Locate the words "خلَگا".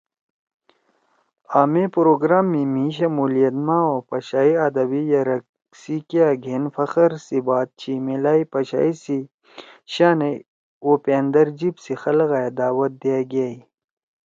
12.01-12.39